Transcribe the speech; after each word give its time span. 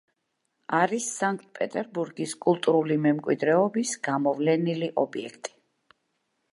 არის 0.77 1.09
სანქტ-პეტერბურგის 1.23 2.33
კულტურული 2.47 2.99
მემკვიდრეობის 3.05 3.95
გამოვლენილი 4.11 4.93
ობიექტი. 5.07 5.59